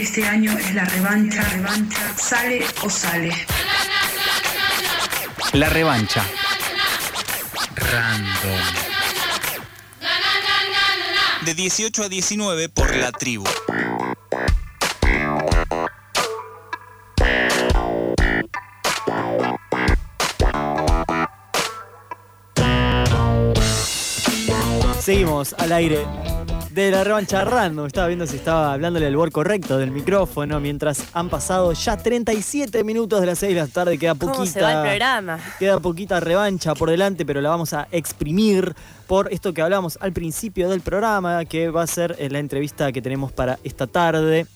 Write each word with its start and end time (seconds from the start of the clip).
Este 0.00 0.24
año 0.24 0.56
es 0.56 0.74
la 0.74 0.86
revancha, 0.86 1.42
revancha, 1.42 2.16
sale 2.16 2.64
o 2.82 2.88
sale. 2.88 3.36
La 5.52 5.68
revancha. 5.68 6.24
Random. 7.74 8.60
De 11.44 11.52
18 11.52 12.04
a 12.04 12.08
19 12.08 12.70
por 12.70 12.96
la 12.96 13.12
tribu. 13.12 13.44
Seguimos 24.98 25.54
al 25.58 25.72
aire 25.72 26.06
de 26.72 26.90
la 26.90 27.04
revancha 27.04 27.44
random. 27.44 27.86
Estaba 27.86 28.06
viendo 28.06 28.26
si 28.26 28.36
estaba 28.36 28.72
hablándole 28.72 29.06
al 29.06 29.12
lugar 29.12 29.30
correcto 29.30 29.78
del 29.78 29.90
micrófono 29.90 30.60
mientras 30.60 31.04
han 31.12 31.28
pasado 31.28 31.72
ya 31.72 31.96
37 31.96 32.84
minutos 32.84 33.20
de 33.20 33.26
las 33.26 33.38
6 33.38 33.54
de 33.54 33.60
la 33.60 33.66
tarde. 33.66 33.98
Queda 33.98 34.14
poquita. 34.14 34.32
¿Cómo 34.32 34.46
se 34.46 34.62
va 34.62 34.72
el 34.72 34.88
programa? 34.88 35.38
Queda 35.58 35.80
poquita 35.80 36.20
revancha 36.20 36.74
por 36.74 36.90
delante, 36.90 37.26
pero 37.26 37.40
la 37.40 37.50
vamos 37.50 37.72
a 37.72 37.88
exprimir 37.90 38.74
por 39.06 39.32
esto 39.32 39.52
que 39.52 39.62
hablamos 39.62 39.98
al 40.00 40.12
principio 40.12 40.68
del 40.68 40.80
programa, 40.80 41.44
que 41.44 41.70
va 41.70 41.82
a 41.82 41.86
ser 41.86 42.16
la 42.30 42.38
entrevista 42.38 42.92
que 42.92 43.02
tenemos 43.02 43.32
para 43.32 43.58
esta 43.64 43.86
tarde 43.86 44.46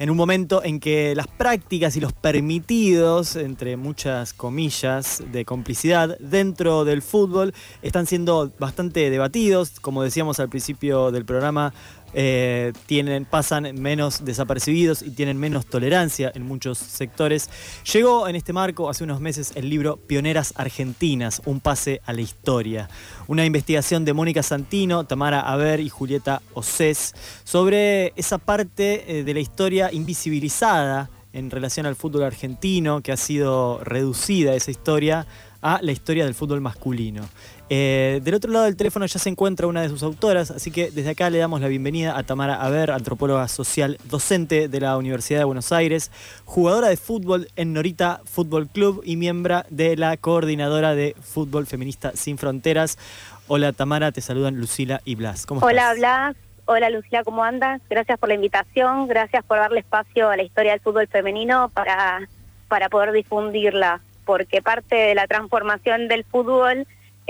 en 0.00 0.08
un 0.08 0.16
momento 0.16 0.64
en 0.64 0.80
que 0.80 1.14
las 1.14 1.26
prácticas 1.26 1.94
y 1.94 2.00
los 2.00 2.14
permitidos, 2.14 3.36
entre 3.36 3.76
muchas 3.76 4.32
comillas, 4.32 5.22
de 5.30 5.44
complicidad 5.44 6.16
dentro 6.20 6.86
del 6.86 7.02
fútbol 7.02 7.52
están 7.82 8.06
siendo 8.06 8.50
bastante 8.58 9.10
debatidos. 9.10 9.78
Como 9.78 10.02
decíamos 10.02 10.40
al 10.40 10.48
principio 10.48 11.10
del 11.10 11.26
programa, 11.26 11.74
eh, 12.14 12.72
tienen, 12.86 13.24
pasan 13.24 13.80
menos 13.80 14.24
desapercibidos 14.24 15.02
y 15.02 15.10
tienen 15.10 15.38
menos 15.38 15.66
tolerancia 15.66 16.32
en 16.34 16.46
muchos 16.46 16.78
sectores. 16.78 17.48
Llegó 17.92 18.28
en 18.28 18.36
este 18.36 18.52
marco 18.52 18.90
hace 18.90 19.04
unos 19.04 19.20
meses 19.20 19.52
el 19.54 19.68
libro 19.68 19.96
Pioneras 19.96 20.52
Argentinas, 20.56 21.42
un 21.44 21.60
pase 21.60 22.00
a 22.04 22.12
la 22.12 22.20
historia. 22.20 22.88
Una 23.28 23.44
investigación 23.44 24.04
de 24.04 24.12
Mónica 24.12 24.42
Santino, 24.42 25.04
Tamara 25.04 25.40
Aber 25.40 25.80
y 25.80 25.88
Julieta 25.88 26.42
Océs 26.54 27.14
sobre 27.44 28.12
esa 28.16 28.38
parte 28.38 29.18
eh, 29.18 29.24
de 29.24 29.34
la 29.34 29.40
historia 29.40 29.92
invisibilizada 29.92 31.10
en 31.32 31.50
relación 31.50 31.86
al 31.86 31.96
fútbol 31.96 32.24
argentino, 32.24 33.02
que 33.02 33.12
ha 33.12 33.16
sido 33.16 33.80
reducida 33.84 34.54
esa 34.54 34.70
historia 34.70 35.26
a 35.62 35.80
la 35.82 35.92
historia 35.92 36.24
del 36.24 36.34
fútbol 36.34 36.60
masculino. 36.60 37.28
Eh, 37.72 38.18
del 38.24 38.34
otro 38.34 38.50
lado 38.50 38.64
del 38.64 38.76
teléfono 38.76 39.06
ya 39.06 39.20
se 39.20 39.28
encuentra 39.28 39.68
una 39.68 39.80
de 39.80 39.88
sus 39.88 40.02
autoras, 40.02 40.50
así 40.50 40.72
que 40.72 40.90
desde 40.90 41.10
acá 41.10 41.30
le 41.30 41.38
damos 41.38 41.60
la 41.60 41.68
bienvenida 41.68 42.18
a 42.18 42.24
Tamara 42.24 42.56
Aber, 42.56 42.90
antropóloga 42.90 43.46
social, 43.46 43.96
docente 44.06 44.66
de 44.66 44.80
la 44.80 44.96
Universidad 44.96 45.38
de 45.38 45.44
Buenos 45.44 45.70
Aires, 45.70 46.10
jugadora 46.44 46.88
de 46.88 46.96
fútbol 46.96 47.46
en 47.54 47.72
Norita 47.72 48.22
Fútbol 48.24 48.66
Club 48.66 49.02
y 49.04 49.14
miembro 49.14 49.62
de 49.70 49.96
la 49.96 50.16
coordinadora 50.16 50.96
de 50.96 51.14
Fútbol 51.22 51.68
Feminista 51.68 52.10
Sin 52.16 52.38
Fronteras. 52.38 52.98
Hola 53.46 53.72
Tamara, 53.72 54.10
te 54.10 54.20
saludan 54.20 54.56
Lucila 54.56 55.00
y 55.04 55.14
Blas. 55.14 55.46
¿Cómo 55.46 55.64
Hola 55.64 55.94
Blas, 55.94 56.34
hola 56.64 56.90
Lucila, 56.90 57.22
¿cómo 57.22 57.44
andas? 57.44 57.80
Gracias 57.88 58.18
por 58.18 58.30
la 58.30 58.34
invitación, 58.34 59.06
gracias 59.06 59.44
por 59.44 59.58
darle 59.58 59.78
espacio 59.78 60.28
a 60.28 60.36
la 60.36 60.42
historia 60.42 60.72
del 60.72 60.80
fútbol 60.80 61.06
femenino 61.06 61.70
para, 61.72 62.28
para 62.66 62.88
poder 62.88 63.12
difundirla, 63.12 64.00
porque 64.24 64.60
parte 64.60 64.96
de 64.96 65.14
la 65.14 65.28
transformación 65.28 66.08
del 66.08 66.24
fútbol 66.24 66.84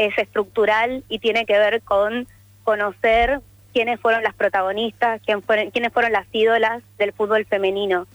es 0.06 0.16
estructural 0.16 1.04
y 1.08 1.18
tiene 1.18 1.44
que 1.44 1.58
ver 1.58 1.82
con 1.82 2.26
conocer 2.64 3.40
quiénes 3.72 4.00
fueron 4.00 4.22
las 4.22 4.34
protagonistas, 4.34 5.20
quién 5.24 5.42
fueron, 5.42 5.70
quiénes 5.70 5.92
fueron 5.92 6.12
las 6.12 6.26
ídolas 6.32 6.82
del 6.98 7.12
fútbol 7.12 7.44
femenino. 7.44 8.06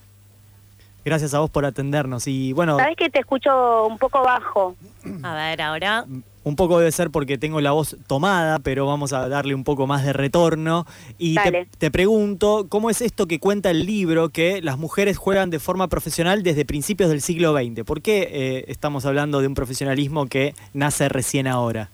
Gracias 1.03 1.36
a 1.36 1.39
vos 1.39 1.52
por 1.52 1.66
atendernos 1.66 2.28
y 2.28 2.53
bueno... 2.53 2.78
Sabes 2.78 2.97
que 2.97 3.11
te 3.11 3.19
escucho 3.19 3.86
un 3.86 4.00
poco 4.00 4.23
bajo. 4.23 4.75
A 5.23 5.36
ver, 5.36 5.61
ahora... 5.61 6.06
Un 6.45 6.56
poco 6.56 6.78
debe 6.78 6.91
ser 6.91 7.09
porque 7.09 7.39
tengo 7.39 7.59
la 7.59 7.72
voz 7.72 7.97
tomada, 8.06 8.59
pero 8.59 8.85
vamos 8.85 9.13
a 9.13 9.28
darle 9.28 9.56
un 9.56 9.63
poco 9.63 9.88
más 9.88 10.06
de 10.06 10.13
retorno. 10.13 10.85
Y 11.17 11.38
te, 11.79 11.89
pregunto, 11.89 12.67
¿cómo 12.69 12.91
es 12.91 13.01
esto 13.01 13.25
que 13.25 13.39
cuenta 13.39 13.72
el 13.72 13.83
libro 13.88 14.29
que 14.29 14.61
las 14.61 14.78
mujeres 14.78 15.17
juegan 15.17 15.50
de 15.50 15.57
forma 15.57 15.88
profesional 15.88 16.44
desde 16.44 16.63
principios 16.63 17.09
del 17.09 17.22
siglo 17.22 17.57
XX? 17.57 17.83
¿Por 17.83 18.03
qué 18.03 18.29
eh, 18.31 18.66
estamos 18.67 19.07
hablando 19.07 19.41
de 19.41 19.47
un 19.47 19.56
profesionalismo 19.56 20.28
que 20.28 20.53
nace 20.72 21.09
recién 21.09 21.47
ahora? 21.47 21.89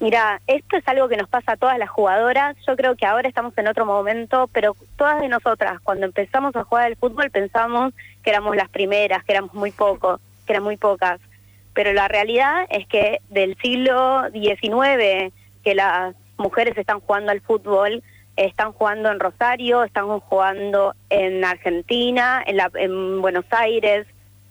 Mira, 0.00 0.42
esto 0.46 0.76
es 0.76 0.86
algo 0.86 1.08
que 1.08 1.16
nos 1.16 1.30
pasa 1.30 1.52
a 1.52 1.56
todas 1.56 1.78
las 1.78 1.88
jugadoras. 1.88 2.58
Yo 2.66 2.76
creo 2.76 2.94
que 2.94 3.06
ahora 3.06 3.26
estamos 3.26 3.56
en 3.56 3.68
otro 3.68 3.86
momento, 3.86 4.50
pero 4.52 4.76
todas 4.98 5.18
de 5.22 5.28
nosotras, 5.28 5.80
cuando 5.82 6.04
empezamos 6.04 6.54
a 6.56 6.64
jugar 6.64 6.88
al 6.88 6.96
fútbol, 6.96 7.30
pensamos 7.30 7.94
que 8.22 8.28
éramos 8.28 8.54
las 8.54 8.68
primeras, 8.68 9.24
que 9.24 9.32
éramos 9.32 9.54
muy 9.54 9.72
pocos, 9.72 10.20
que 10.46 10.52
eran 10.52 10.62
muy 10.62 10.76
pocas 10.76 11.18
pero 11.76 11.92
la 11.92 12.08
realidad 12.08 12.66
es 12.70 12.86
que 12.88 13.20
del 13.28 13.54
siglo 13.58 14.22
XIX 14.32 15.30
que 15.62 15.74
las 15.74 16.16
mujeres 16.38 16.76
están 16.78 17.00
jugando 17.00 17.32
al 17.32 17.42
fútbol, 17.42 18.02
están 18.34 18.72
jugando 18.72 19.10
en 19.10 19.20
Rosario, 19.20 19.84
están 19.84 20.08
jugando 20.20 20.94
en 21.10 21.44
Argentina, 21.44 22.42
en, 22.46 22.56
la, 22.56 22.70
en 22.74 23.20
Buenos 23.20 23.44
Aires, 23.50 24.06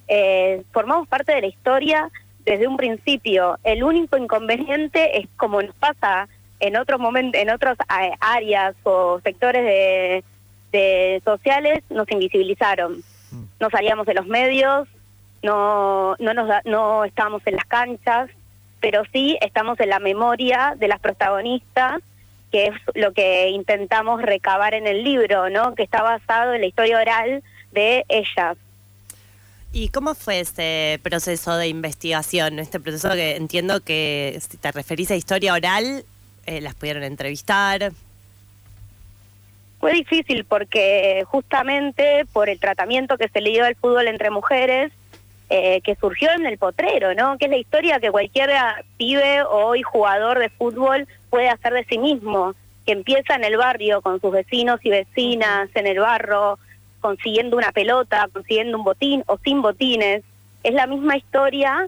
eh, 0.08 0.62
formamos 0.72 1.08
parte 1.08 1.34
de 1.34 1.42
la 1.42 1.48
historia 1.48 2.12
desde 2.46 2.68
un 2.68 2.78
principio. 2.78 3.58
El 3.64 3.84
único 3.84 4.18
inconveniente 4.18 5.18
es 5.18 5.28
como 5.36 5.64
nos 5.64 5.76
pasa 5.78 6.30
en 6.60 6.78
otros 6.78 7.00
momentos, 7.00 7.42
en 7.42 7.50
otras 7.50 7.76
eh, 7.80 8.12
áreas 8.20 8.76
o 8.84 9.20
sectores 9.24 9.64
de, 9.64 10.24
de 10.72 11.22
sociales, 11.26 11.82
nos 11.90 12.10
invisibilizaron. 12.12 13.02
Mm. 13.32 13.44
No 13.60 13.70
salíamos 13.72 14.06
de 14.06 14.14
los 14.14 14.28
medios, 14.28 14.88
no, 15.46 16.16
no, 16.18 16.34
nos 16.34 16.50
no 16.66 17.06
estamos 17.06 17.42
en 17.46 17.56
las 17.56 17.66
canchas, 17.66 18.30
pero 18.82 19.04
sí 19.14 19.38
estamos 19.42 19.80
en 19.80 19.90
la 19.90 20.00
memoria 20.00 20.76
de 20.78 20.88
las 20.88 21.00
protagonistas, 21.00 22.02
que 22.52 22.68
es 22.68 22.74
lo 22.96 23.14
que 23.14 23.50
intentamos 23.50 24.22
recabar 24.22 24.74
en 24.74 24.88
el 24.88 25.04
libro, 25.04 25.50
¿no? 25.50 25.76
que 25.76 25.84
está 25.84 26.02
basado 26.02 26.54
en 26.54 26.62
la 26.62 26.68
historia 26.68 27.00
oral 27.00 27.44
de 27.72 28.06
ellas. 28.10 28.58
¿Y 29.72 29.90
cómo 29.90 30.16
fue 30.16 30.40
este 30.40 31.00
proceso 31.04 31.58
de 31.58 31.68
investigación? 31.68 32.60
Este 32.60 32.80
proceso 32.80 33.12
que 33.12 33.36
entiendo 33.36 33.82
que 33.82 34.40
si 34.40 34.58
te 34.58 34.72
referís 34.72 35.12
a 35.12 35.16
historia 35.16 35.54
oral, 35.54 36.06
eh, 36.46 36.62
las 36.62 36.76
pudieron 36.76 37.04
entrevistar. 37.04 37.92
Fue 39.80 39.94
difícil 39.94 40.46
porque 40.46 41.24
justamente 41.28 42.26
por 42.32 42.50
el 42.50 42.60
tratamiento 42.60 43.18
que 43.18 43.28
se 43.28 43.42
le 43.42 43.52
dio 43.52 43.66
al 43.66 43.76
fútbol 43.76 44.08
entre 44.08 44.30
mujeres, 44.30 44.92
eh, 45.50 45.82
que 45.82 45.96
surgió 45.96 46.32
en 46.32 46.46
el 46.46 46.58
potrero, 46.58 47.14
¿no? 47.14 47.38
Que 47.38 47.46
es 47.46 47.52
la 47.52 47.58
historia 47.58 48.00
que 48.00 48.12
cualquier 48.12 48.50
pibe 48.98 49.44
o 49.44 49.68
hoy 49.68 49.84
jugador 49.84 50.40
de 50.40 50.50
fútbol 50.50 51.08
puede 51.30 51.50
hacer 51.50 51.74
de 51.74 51.86
sí 51.86 51.98
mismo, 52.00 52.56
que 52.86 52.94
empieza 52.94 53.36
en 53.36 53.44
el 53.44 53.58
barrio 53.58 54.02
con 54.02 54.20
sus 54.20 54.32
vecinos 54.32 54.80
y 54.84 54.90
vecinas, 54.90 55.70
en 55.76 55.88
el 55.88 56.00
barro, 56.00 56.58
consiguiendo 57.00 57.58
una 57.58 57.72
pelota, 57.72 58.28
consiguiendo 58.34 58.78
un 58.78 58.84
botín 58.84 59.24
o 59.28 59.38
sin 59.44 59.62
botines. 59.62 60.24
Es 60.64 60.74
la 60.74 60.88
misma 60.88 61.18
historia, 61.18 61.88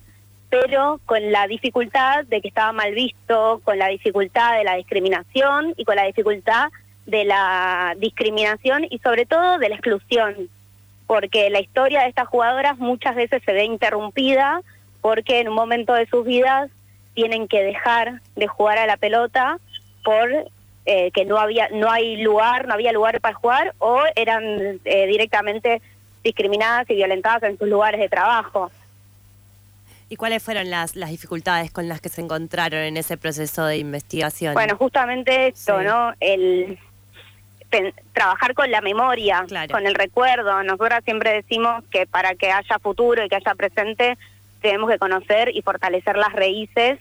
pero 0.49 0.99
con 1.05 1.31
la 1.31 1.47
dificultad 1.47 2.25
de 2.25 2.41
que 2.41 2.49
estaba 2.49 2.71
mal 2.73 2.93
visto, 2.93 3.59
con 3.63 3.79
la 3.79 3.87
dificultad 3.87 4.57
de 4.57 4.63
la 4.63 4.75
discriminación 4.75 5.73
y 5.77 5.83
con 5.83 5.95
la 5.95 6.03
dificultad 6.03 6.69
de 7.07 7.25
la 7.25 7.95
discriminación 7.97 8.85
y 8.89 8.99
sobre 8.99 9.25
todo 9.25 9.57
de 9.57 9.69
la 9.69 9.75
exclusión 9.75 10.49
porque 11.07 11.49
la 11.49 11.61
historia 11.61 12.01
de 12.01 12.09
estas 12.09 12.27
jugadoras 12.27 12.77
muchas 12.77 13.15
veces 13.15 13.41
se 13.43 13.53
ve 13.53 13.63
interrumpida 13.63 14.61
porque 15.01 15.39
en 15.39 15.47
un 15.47 15.55
momento 15.55 15.93
de 15.93 16.05
sus 16.05 16.25
vidas 16.25 16.69
tienen 17.13 17.47
que 17.47 17.63
dejar 17.63 18.21
de 18.35 18.47
jugar 18.47 18.77
a 18.77 18.85
la 18.85 18.97
pelota 18.97 19.59
por 20.03 20.29
eh, 20.85 21.11
que 21.11 21.25
no 21.25 21.37
había 21.37 21.69
no 21.69 21.89
hay 21.89 22.17
lugar 22.17 22.67
no 22.67 22.73
había 22.73 22.91
lugar 22.91 23.19
para 23.21 23.33
jugar 23.33 23.73
o 23.79 24.01
eran 24.15 24.79
eh, 24.85 25.07
directamente 25.07 25.81
discriminadas 26.23 26.89
y 26.89 26.95
violentadas 26.95 27.43
en 27.43 27.57
sus 27.57 27.67
lugares 27.67 27.99
de 27.99 28.09
trabajo 28.09 28.69
¿Y 30.09 30.15
cuáles 30.15 30.41
fueron 30.41 30.69
las, 30.69 30.95
las 30.95 31.09
dificultades 31.09 31.69
con 31.69 31.89
las 31.89 31.99
que 31.99 32.07
se 32.07 32.21
encontraron 32.21 32.79
en 32.79 32.95
ese 32.95 33.17
proceso 33.17 33.65
de 33.65 33.77
investigación? 33.77 34.53
Bueno, 34.53 34.77
justamente 34.77 35.47
esto, 35.47 35.81
¿no? 35.81 36.13
El, 36.21 36.79
trabajar 38.13 38.53
con 38.53 38.71
la 38.71 38.81
memoria, 38.81 39.45
con 39.71 39.85
el 39.85 39.95
recuerdo. 39.95 40.63
Nosotras 40.63 41.03
siempre 41.03 41.33
decimos 41.33 41.83
que 41.91 42.05
para 42.05 42.35
que 42.35 42.51
haya 42.51 42.79
futuro 42.79 43.23
y 43.23 43.29
que 43.29 43.35
haya 43.35 43.55
presente, 43.55 44.17
tenemos 44.61 44.89
que 44.89 44.97
conocer 44.97 45.51
y 45.53 45.61
fortalecer 45.61 46.17
las 46.17 46.33
raíces. 46.33 46.99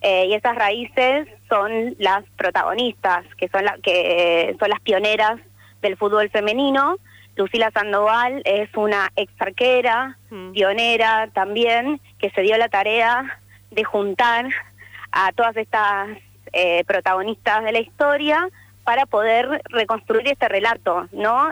Eh, 0.00 0.26
y 0.26 0.34
esas 0.34 0.54
raíces 0.54 1.28
son 1.48 1.96
las 1.98 2.24
protagonistas, 2.36 3.24
que 3.36 3.48
son, 3.48 3.64
la, 3.64 3.78
que 3.82 4.54
son 4.58 4.68
las 4.68 4.80
pioneras 4.80 5.40
del 5.80 5.96
fútbol 5.96 6.28
femenino. 6.30 6.96
Lucila 7.36 7.70
Sandoval 7.70 8.42
es 8.44 8.68
una 8.76 9.10
ex 9.16 9.32
arquera, 9.40 10.18
mm. 10.30 10.52
pionera 10.52 11.28
también, 11.32 12.00
que 12.18 12.30
se 12.30 12.42
dio 12.42 12.56
la 12.58 12.68
tarea 12.68 13.40
de 13.70 13.82
juntar 13.82 14.46
a 15.10 15.32
todas 15.32 15.56
estas 15.56 16.10
eh, 16.52 16.84
protagonistas 16.84 17.64
de 17.64 17.72
la 17.72 17.80
historia 17.80 18.48
para 18.84 19.06
poder 19.06 19.62
reconstruir 19.64 20.28
este 20.28 20.48
relato, 20.48 21.08
¿no? 21.12 21.50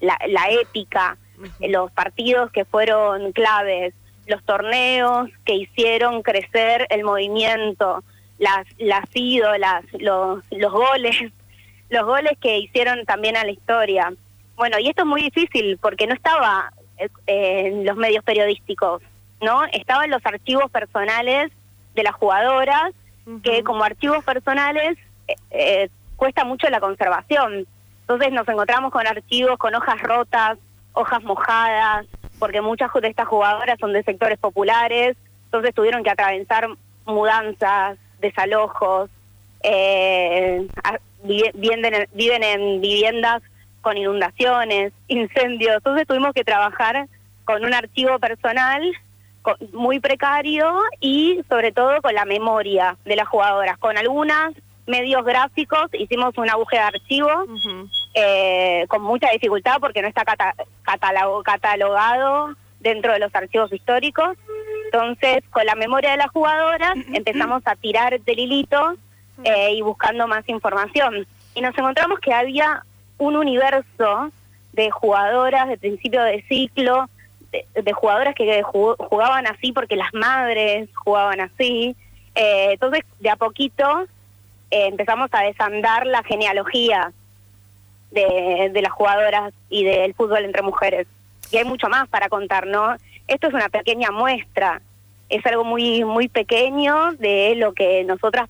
la, 0.00 0.18
la 0.26 0.50
épica, 0.50 1.16
los 1.60 1.90
partidos 1.92 2.50
que 2.50 2.64
fueron 2.64 3.32
claves, 3.32 3.94
los 4.26 4.42
torneos 4.44 5.28
que 5.44 5.54
hicieron 5.54 6.22
crecer 6.22 6.86
el 6.90 7.04
movimiento, 7.04 8.02
las, 8.38 8.66
las 8.78 9.04
ídolas, 9.14 9.84
los, 9.92 10.44
los 10.50 10.72
goles, 10.72 11.16
los 11.90 12.04
goles 12.04 12.32
que 12.40 12.58
hicieron 12.58 13.04
también 13.04 13.36
a 13.36 13.44
la 13.44 13.50
historia. 13.50 14.12
Bueno, 14.56 14.78
y 14.78 14.88
esto 14.88 15.02
es 15.02 15.08
muy 15.08 15.22
difícil 15.22 15.78
porque 15.78 16.06
no 16.06 16.14
estaba 16.14 16.72
eh, 16.98 17.08
en 17.26 17.84
los 17.84 17.96
medios 17.96 18.24
periodísticos, 18.24 19.02
¿no? 19.40 19.64
Estaba 19.72 20.04
en 20.04 20.10
los 20.10 20.24
archivos 20.24 20.70
personales 20.70 21.50
de 21.94 22.02
las 22.02 22.14
jugadoras, 22.14 22.92
que 23.42 23.64
como 23.64 23.84
archivos 23.84 24.22
personales 24.22 24.98
eh, 25.28 25.36
eh, 25.50 25.88
cuesta 26.16 26.44
mucho 26.44 26.68
la 26.68 26.80
conservación. 26.80 27.66
Entonces 28.00 28.32
nos 28.32 28.46
encontramos 28.48 28.92
con 28.92 29.06
archivos 29.06 29.56
con 29.58 29.74
hojas 29.74 30.00
rotas, 30.02 30.58
hojas 30.92 31.22
mojadas, 31.22 32.06
porque 32.38 32.60
muchas 32.60 32.90
de 32.92 33.08
estas 33.08 33.28
jugadoras 33.28 33.78
son 33.78 33.92
de 33.92 34.02
sectores 34.02 34.38
populares, 34.38 35.16
entonces 35.46 35.74
tuvieron 35.74 36.02
que 36.02 36.10
atravesar 36.10 36.68
mudanzas, 37.06 37.98
desalojos, 38.20 39.10
eh, 39.62 40.66
viven, 41.22 42.06
viven 42.12 42.42
en 42.42 42.80
viviendas 42.80 43.42
con 43.80 43.96
inundaciones, 43.96 44.92
incendios, 45.08 45.76
entonces 45.76 46.06
tuvimos 46.06 46.32
que 46.32 46.44
trabajar 46.44 47.06
con 47.44 47.64
un 47.64 47.74
archivo 47.74 48.18
personal 48.18 48.82
muy 49.72 50.00
precario 50.00 50.74
y 51.00 51.42
sobre 51.48 51.72
todo 51.72 52.00
con 52.00 52.14
la 52.14 52.24
memoria 52.24 52.96
de 53.04 53.16
las 53.16 53.28
jugadoras, 53.28 53.76
con 53.78 53.98
algunas 53.98 54.52
medios 54.86 55.24
gráficos 55.24 55.88
hicimos 55.92 56.36
una 56.36 56.56
búsqueda 56.56 56.82
de 56.82 56.98
archivo 56.98 57.30
eh, 58.14 58.84
con 58.88 59.02
mucha 59.02 59.30
dificultad 59.30 59.78
porque 59.80 60.02
no 60.02 60.08
está 60.08 60.24
catalogado 61.44 62.54
dentro 62.80 63.12
de 63.12 63.18
los 63.18 63.34
archivos 63.34 63.72
históricos. 63.72 64.36
Entonces, 64.86 65.42
con 65.50 65.66
la 65.66 65.74
memoria 65.74 66.12
de 66.12 66.18
las 66.18 66.30
jugadoras 66.30 66.94
empezamos 67.12 67.62
a 67.64 67.76
tirar 67.76 68.20
del 68.20 68.38
hilito 68.38 68.96
eh, 69.42 69.72
y 69.72 69.82
buscando 69.82 70.28
más 70.28 70.48
información. 70.48 71.26
Y 71.54 71.60
nos 71.60 71.76
encontramos 71.76 72.20
que 72.20 72.32
había 72.32 72.84
un 73.18 73.36
universo 73.36 74.30
de 74.72 74.90
jugadoras 74.90 75.68
de 75.68 75.78
principio 75.78 76.22
de 76.22 76.42
ciclo, 76.42 77.08
de, 77.50 77.92
jugadoras 77.92 78.34
que 78.34 78.62
jugaban 78.62 79.46
así 79.46 79.72
porque 79.72 79.96
las 79.96 80.12
madres 80.12 80.88
jugaban 80.94 81.40
así. 81.40 81.96
Eh, 82.34 82.70
entonces, 82.72 83.02
de 83.20 83.30
a 83.30 83.36
poquito 83.36 84.06
empezamos 84.82 85.28
a 85.32 85.42
desandar 85.42 86.06
la 86.06 86.22
genealogía 86.22 87.12
de, 88.10 88.70
de 88.72 88.82
las 88.82 88.92
jugadoras 88.92 89.52
y 89.68 89.84
del 89.84 90.14
fútbol 90.14 90.44
entre 90.44 90.62
mujeres. 90.62 91.06
Y 91.50 91.58
hay 91.58 91.64
mucho 91.64 91.88
más 91.88 92.08
para 92.08 92.28
contar, 92.28 92.66
¿no? 92.66 92.94
Esto 93.26 93.48
es 93.48 93.54
una 93.54 93.68
pequeña 93.68 94.10
muestra, 94.10 94.82
es 95.28 95.44
algo 95.46 95.64
muy, 95.64 96.04
muy 96.04 96.28
pequeño 96.28 97.12
de 97.12 97.54
lo 97.56 97.72
que 97.72 98.04
nosotras 98.04 98.48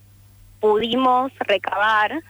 pudimos 0.60 1.32
recabar, 1.40 2.20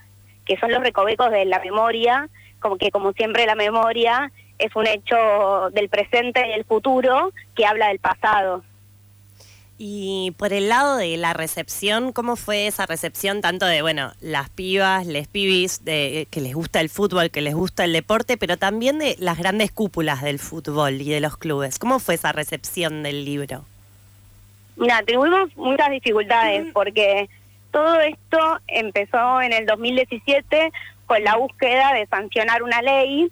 que 0.45 0.59
son 0.59 0.71
los 0.71 0.83
recovecos 0.83 1.31
de 1.31 1.45
la 1.45 1.61
memoria, 1.61 2.29
como 2.61 2.77
que 2.77 2.91
como 2.91 3.13
siempre 3.13 3.47
la 3.47 3.55
memoria 3.55 4.31
es 4.59 4.75
un 4.77 4.87
hecho 4.87 5.71
del 5.73 5.89
presente 5.89 6.47
y 6.47 6.51
del 6.51 6.65
futuro 6.65 7.33
que 7.55 7.67
habla 7.67 7.89
del 7.89 7.99
pasado. 7.99 8.63
Y 9.77 10.33
por 10.39 10.53
el 10.53 10.69
lado 10.69 10.97
de 10.97 11.17
la 11.17 11.33
recepción, 11.33 12.13
¿cómo 12.13 12.37
fue 12.37 12.69
esa 12.69 12.87
recepción 12.87 13.41
tanto 13.41 13.67
de, 13.67 13.83
bueno, 13.83 14.13
las 14.21 14.49
pibas, 14.49 15.05
les 15.07 15.27
pibis, 15.27 15.85
de, 15.85 16.29
que 16.31 16.41
les 16.41 16.55
gusta 16.55 16.81
el 16.81 16.89
fútbol, 16.89 17.31
que 17.31 17.41
les 17.41 17.55
gusta 17.55 17.85
el 17.85 17.93
deporte, 17.93 18.37
pero 18.37 18.57
también 18.57 19.01
de 19.01 19.17
las 19.19 19.37
grandes 19.37 19.73
cúpulas 19.73 20.23
del 20.23 20.39
fútbol 20.39 21.01
y 21.01 21.11
de 21.11 21.21
los 21.21 21.37
clubes? 21.37 21.81
¿Cómo 21.81 21.99
fue 21.99 22.15
esa 22.15 22.31
recepción 22.31 23.03
del 23.03 23.25
libro? 23.25 23.65
Mira, 24.77 25.03
tuvimos 25.03 25.57
muchas 25.57 25.91
dificultades 25.91 26.67
porque 26.73 27.29
todo 27.73 28.01
esto 28.01 28.61
empezó 28.69 29.43
en 29.43 29.53
el 29.53 29.67
2017 29.67 30.71
con 31.07 31.23
la 31.25 31.37
búsqueda 31.37 31.93
de 31.95 32.07
sancionar 32.07 32.63
una 32.63 32.81
ley 32.81 33.31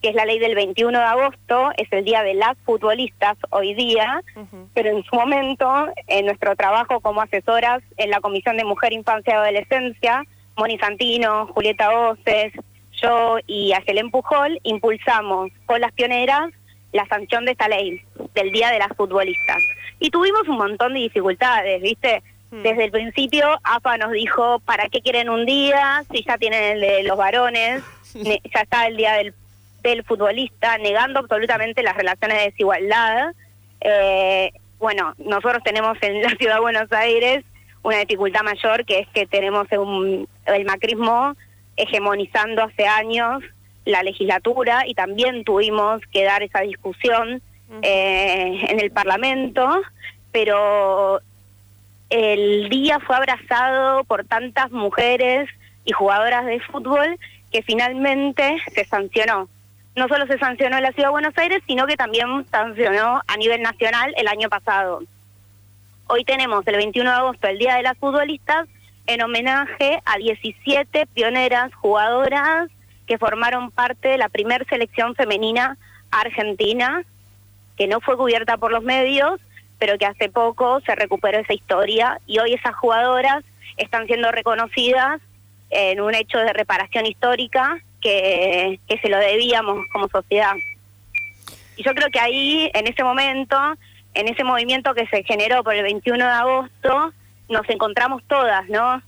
que 0.00 0.08
es 0.08 0.14
la 0.14 0.24
ley 0.24 0.38
del 0.38 0.54
21 0.54 0.98
de 0.98 1.04
agosto, 1.04 1.70
es 1.76 1.92
el 1.92 2.04
día 2.04 2.22
de 2.22 2.34
las 2.34 2.56
futbolistas 2.64 3.36
hoy 3.50 3.74
día, 3.74 4.22
pero 4.72 4.90
en 4.90 5.04
su 5.04 5.14
momento, 5.14 5.88
en 6.06 6.26
nuestro 6.26 6.56
trabajo 6.56 7.00
como 7.00 7.20
asesoras 7.20 7.82
en 7.96 8.10
la 8.10 8.20
Comisión 8.20 8.56
de 8.56 8.64
Mujer, 8.64 8.92
Infancia 8.92 9.34
y 9.34 9.36
Adolescencia, 9.36 10.24
Moni 10.56 10.78
Santino, 10.78 11.48
Julieta 11.48 11.90
Voces, 11.90 12.52
yo 13.02 13.38
y 13.46 13.72
Ayelen 13.72 14.10
Pujol 14.10 14.58
impulsamos 14.62 15.50
con 15.66 15.80
las 15.80 15.92
pioneras 15.92 16.50
la 16.92 17.06
sanción 17.06 17.44
de 17.44 17.52
esta 17.52 17.68
ley, 17.68 18.02
del 18.34 18.50
Día 18.50 18.70
de 18.70 18.78
las 18.78 18.96
Futbolistas. 18.96 19.62
Y 20.00 20.10
tuvimos 20.10 20.48
un 20.48 20.56
montón 20.56 20.94
de 20.94 21.00
dificultades, 21.00 21.80
¿viste? 21.80 22.22
Desde 22.50 22.86
el 22.86 22.90
principio, 22.90 23.46
AFA 23.62 23.96
nos 23.96 24.10
dijo, 24.10 24.58
¿para 24.60 24.88
qué 24.88 25.00
quieren 25.00 25.30
un 25.30 25.46
día? 25.46 26.02
Si 26.10 26.24
ya 26.24 26.36
tienen 26.36 26.64
el 26.64 26.80
de 26.80 27.02
los 27.04 27.16
varones, 27.16 27.82
ya 28.14 28.60
está 28.60 28.88
el 28.88 28.96
día 28.96 29.12
del 29.12 29.34
del 29.82 30.04
futbolista, 30.04 30.78
negando 30.78 31.20
absolutamente 31.20 31.82
las 31.82 31.96
relaciones 31.96 32.38
de 32.38 32.44
desigualdad. 32.44 33.32
Eh, 33.80 34.52
bueno, 34.78 35.14
nosotros 35.18 35.62
tenemos 35.64 35.96
en 36.02 36.22
la 36.22 36.30
ciudad 36.30 36.54
de 36.54 36.60
Buenos 36.60 36.92
Aires 36.92 37.44
una 37.82 37.98
dificultad 37.98 38.42
mayor, 38.42 38.84
que 38.84 39.00
es 39.00 39.08
que 39.08 39.26
tenemos 39.26 39.66
el 39.70 40.64
macrismo 40.64 41.34
hegemonizando 41.76 42.64
hace 42.64 42.86
años 42.86 43.42
la 43.84 44.02
legislatura 44.02 44.86
y 44.86 44.94
también 44.94 45.44
tuvimos 45.44 46.02
que 46.12 46.24
dar 46.24 46.42
esa 46.42 46.60
discusión 46.60 47.40
eh, 47.82 48.66
en 48.68 48.80
el 48.80 48.90
Parlamento, 48.90 49.80
pero 50.32 51.20
el 52.10 52.68
día 52.68 52.98
fue 53.00 53.16
abrazado 53.16 54.04
por 54.04 54.24
tantas 54.24 54.70
mujeres 54.70 55.48
y 55.84 55.92
jugadoras 55.92 56.44
de 56.46 56.60
fútbol 56.60 57.18
que 57.50 57.62
finalmente 57.62 58.56
se 58.74 58.84
sancionó 58.84 59.48
no 60.00 60.08
solo 60.08 60.26
se 60.26 60.38
sancionó 60.38 60.78
en 60.78 60.82
la 60.82 60.92
Ciudad 60.92 61.08
de 61.08 61.12
Buenos 61.12 61.36
Aires, 61.36 61.62
sino 61.66 61.86
que 61.86 61.98
también 61.98 62.46
sancionó 62.50 63.20
a 63.26 63.36
nivel 63.36 63.60
nacional 63.60 64.14
el 64.16 64.28
año 64.28 64.48
pasado. 64.48 65.02
Hoy 66.06 66.24
tenemos 66.24 66.66
el 66.66 66.76
21 66.76 67.10
de 67.10 67.16
agosto, 67.16 67.46
el 67.48 67.58
Día 67.58 67.74
de 67.74 67.82
las 67.82 67.98
Futbolistas, 67.98 68.66
en 69.06 69.22
homenaje 69.22 70.00
a 70.06 70.16
17 70.16 71.06
pioneras 71.12 71.74
jugadoras 71.74 72.70
que 73.06 73.18
formaron 73.18 73.70
parte 73.72 74.08
de 74.08 74.16
la 74.16 74.30
primer 74.30 74.66
selección 74.70 75.14
femenina 75.14 75.76
argentina, 76.10 77.04
que 77.76 77.86
no 77.86 78.00
fue 78.00 78.16
cubierta 78.16 78.56
por 78.56 78.72
los 78.72 78.82
medios, 78.82 79.38
pero 79.78 79.98
que 79.98 80.06
hace 80.06 80.30
poco 80.30 80.80
se 80.80 80.94
recuperó 80.94 81.40
esa 81.40 81.52
historia 81.52 82.18
y 82.26 82.38
hoy 82.38 82.54
esas 82.54 82.74
jugadoras 82.74 83.44
están 83.76 84.06
siendo 84.06 84.32
reconocidas 84.32 85.20
en 85.68 86.00
un 86.00 86.14
hecho 86.14 86.38
de 86.38 86.54
reparación 86.54 87.04
histórica 87.04 87.82
que, 88.00 88.80
se 89.00 89.08
lo 89.08 89.18
debíamos 89.18 89.84
como 89.92 90.08
sociedad. 90.08 90.54
Y 91.76 91.82
yo 91.82 91.94
creo 91.94 92.08
que 92.10 92.20
ahí, 92.20 92.70
en 92.74 92.86
ese 92.86 93.04
momento, 93.04 93.56
en 94.14 94.28
ese 94.28 94.44
movimiento 94.44 94.94
que 94.94 95.06
se 95.06 95.22
generó 95.22 95.62
por 95.62 95.74
el 95.74 95.82
21 95.82 96.24
de 96.24 96.30
agosto, 96.30 97.12
nos 97.48 97.68
encontramos 97.68 98.22
todas, 98.28 98.68
¿no? 98.68 99.02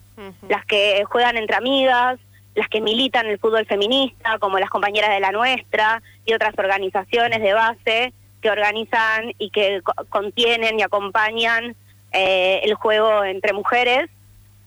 Las 0.49 0.65
que 0.67 1.05
juegan 1.05 1.37
entre 1.37 1.57
amigas, 1.57 2.19
las 2.55 2.69
que 2.69 2.81
militan 2.81 3.27
el 3.27 3.39
fútbol 3.39 3.67
feminista, 3.67 4.39
como 4.39 4.59
las 4.59 4.71
compañeras 4.71 5.11
de 5.11 5.21
la 5.21 5.33
nuestra 5.33 6.03
y 6.25 6.35
otras 6.35 6.55
organizaciones 6.57 7.41
de 7.41 7.55
base 7.55 8.13
que 8.41 8.51
organizan 8.51 9.33
y 9.39 9.51
que 9.51 9.81
contienen 10.11 10.79
y 10.79 10.83
acompañan 10.83 11.75
eh, 12.13 12.61
el 12.65 12.75
juego 12.75 13.25
entre 13.25 13.53
mujeres, 13.53 14.11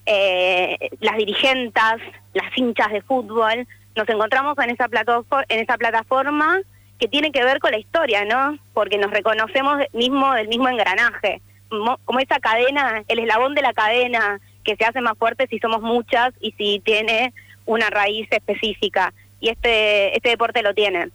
eh, 0.05 0.89
las 0.99 1.17
dirigentes, 1.17 1.83
las 2.33 2.57
hinchas 2.57 2.91
de 2.91 3.01
fútbol, 3.01 3.67
nos 3.95 4.07
encontramos 4.09 4.57
en 4.59 4.69
esa, 4.71 4.87
en 5.49 5.59
esa 5.59 5.77
plataforma 5.77 6.59
que 6.99 7.07
tiene 7.07 7.31
que 7.31 7.43
ver 7.43 7.59
con 7.59 7.71
la 7.71 7.77
historia, 7.77 8.25
¿no? 8.25 8.57
Porque 8.73 8.97
nos 8.97 9.11
reconocemos 9.11 9.79
mismo 9.93 10.33
del 10.33 10.47
mismo 10.47 10.69
engranaje, 10.69 11.41
como 11.69 12.19
esa 12.19 12.39
cadena, 12.39 13.03
el 13.07 13.19
eslabón 13.19 13.53
de 13.53 13.61
la 13.61 13.73
cadena 13.73 14.39
que 14.63 14.75
se 14.75 14.85
hace 14.85 15.01
más 15.01 15.17
fuerte 15.17 15.47
si 15.47 15.59
somos 15.59 15.81
muchas 15.81 16.33
y 16.39 16.51
si 16.53 16.79
tiene 16.79 17.33
una 17.65 17.89
raíz 17.89 18.27
específica. 18.31 19.13
Y 19.39 19.49
este, 19.49 20.15
este 20.15 20.29
deporte 20.29 20.61
lo 20.61 20.73
tiene. 20.73 21.09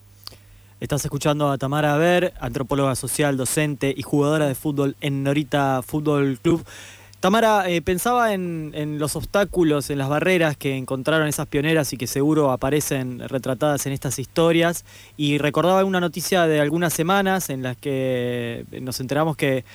Estás 0.80 1.04
escuchando 1.04 1.50
a 1.50 1.58
Tamara 1.58 1.96
Ver, 1.96 2.32
antropóloga 2.40 2.94
social, 2.94 3.37
docente 3.37 3.92
y 3.94 4.02
jugadora 4.02 4.46
de 4.46 4.54
fútbol 4.54 4.96
en 5.00 5.22
Norita 5.22 5.82
Fútbol 5.82 6.38
Club. 6.42 6.64
Tamara, 7.21 7.69
eh, 7.69 7.83
pensaba 7.83 8.33
en, 8.33 8.99
los 8.99 9.15
obstáculos, 9.15 9.91
en 9.91 9.99
las 9.99 10.09
barreras 10.09 10.57
que 10.57 10.79
encontraron 10.79 11.29
esas 11.29 11.47
pioneras 11.47 11.93
y 11.93 11.99
que 11.99 12.07
seguro 12.07 12.50
aparecen 12.50 13.29
retratadas 13.29 13.85
en 13.85 13.93
estas 13.93 14.19
historias. 14.19 14.87
Y 15.19 15.37
recordaba 15.37 15.85
una 15.85 16.00
noticia 16.00 16.47
de 16.47 16.61
algunas 16.61 16.95
semanas 16.95 17.50
en 17.50 17.62
las 17.62 17.77
que 17.77 18.65
nos 18.81 19.00
enteramos 19.00 19.37
que 19.37 19.67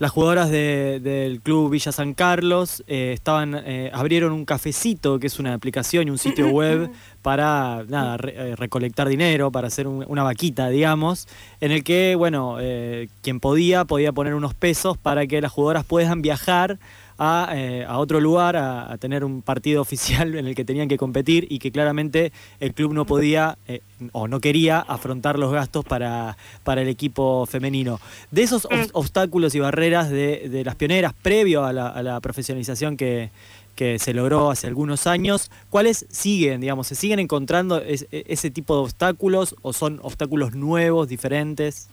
las 0.00 0.10
jugadoras 0.10 0.50
de- 0.50 0.98
del 1.00 1.40
club 1.40 1.70
Villa 1.70 1.92
San 1.92 2.14
Carlos 2.14 2.82
eh, 2.88 3.12
estaban 3.14 3.54
eh, 3.64 3.90
abrieron 3.94 4.32
un 4.32 4.44
cafecito, 4.44 5.18
que 5.20 5.28
es 5.28 5.38
una 5.38 5.54
aplicación 5.54 6.08
y 6.08 6.10
un 6.10 6.18
sitio 6.18 6.48
web 6.50 6.90
para 7.22 7.84
nada 7.86 8.16
re- 8.16 8.34
eh, 8.34 8.56
recolectar 8.56 9.08
dinero, 9.08 9.52
para 9.52 9.68
hacer 9.68 9.86
un- 9.86 10.04
una 10.08 10.22
vaquita, 10.24 10.68
digamos, 10.70 11.28
en 11.60 11.70
el 11.70 11.84
que, 11.84 12.14
bueno, 12.16 12.56
eh, 12.60 13.08
quien 13.22 13.38
podía 13.40 13.84
podía 13.84 14.12
poner 14.12 14.34
unos 14.34 14.54
pesos 14.54 14.96
para 14.98 15.26
que 15.26 15.40
las 15.40 15.52
jugadoras 15.52 15.84
puedan 15.84 16.22
viajar 16.22 16.78
a, 17.22 17.50
eh, 17.54 17.84
a 17.86 17.98
otro 17.98 18.18
lugar 18.18 18.56
a, 18.56 18.90
a 18.90 18.96
tener 18.96 19.24
un 19.24 19.42
partido 19.42 19.82
oficial 19.86 20.34
en 20.34 20.46
el 20.46 20.54
que 20.54 20.64
tenían 20.64 20.88
que 20.88 20.96
competir 20.96 21.46
y 21.50 21.58
que 21.58 21.70
claramente 21.70 22.32
el 22.60 22.72
club 22.72 22.94
no 22.94 23.04
podía 23.04 23.58
eh, 23.68 23.82
o 24.12 24.26
no 24.26 24.40
quería 24.40 24.78
afrontar 24.80 25.38
los 25.38 25.52
gastos 25.52 25.84
para, 25.84 26.38
para 26.64 26.80
el 26.80 26.88
equipo 26.88 27.44
femenino. 27.44 28.00
De 28.30 28.42
esos 28.42 28.66
ob- 28.70 28.90
obstáculos 28.94 29.54
y 29.54 29.60
barreras 29.60 30.08
de, 30.08 30.48
de 30.48 30.64
las 30.64 30.76
pioneras 30.76 31.12
previo 31.12 31.64
a 31.66 31.74
la, 31.74 31.88
a 31.88 32.02
la 32.02 32.18
profesionalización 32.20 32.96
que, 32.96 33.30
que 33.76 33.98
se 33.98 34.14
logró 34.14 34.50
hace 34.50 34.66
algunos 34.66 35.06
años, 35.06 35.50
¿cuáles 35.68 36.06
siguen, 36.08 36.62
digamos? 36.62 36.86
¿Se 36.86 36.94
siguen 36.94 37.18
encontrando 37.18 37.82
es- 37.82 38.06
e- 38.12 38.24
ese 38.28 38.50
tipo 38.50 38.74
de 38.76 38.80
obstáculos 38.84 39.54
o 39.60 39.74
son 39.74 40.00
obstáculos 40.02 40.54
nuevos, 40.54 41.06
diferentes? 41.08 41.88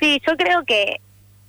Sí, 0.00 0.20
yo 0.26 0.36
creo 0.36 0.64
que 0.64 1.00